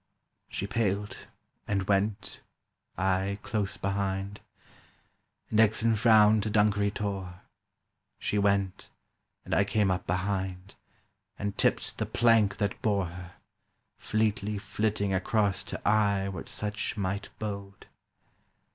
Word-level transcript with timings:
She 0.49 0.65
paled, 0.65 1.15
and 1.67 1.83
went, 1.87 2.41
I 2.97 3.37
close 3.43 3.77
behind— 3.77 4.39
And 5.51 5.59
Exon 5.59 5.95
frowned 5.95 6.41
to 6.41 6.49
Dunkery 6.49 6.89
Tor, 6.89 7.41
She 8.17 8.39
went, 8.39 8.89
and 9.45 9.53
I 9.53 9.63
came 9.63 9.91
up 9.91 10.07
behind 10.07 10.73
And 11.37 11.55
tipped 11.55 11.99
the 11.99 12.07
plank 12.07 12.57
that 12.57 12.81
bore 12.81 13.05
Her, 13.09 13.33
fleetly 13.99 14.57
flitting 14.57 15.13
across 15.13 15.61
to 15.65 15.79
eye 15.87 16.27
What 16.29 16.49
such 16.49 16.97
might 16.97 17.29
bode. 17.37 17.85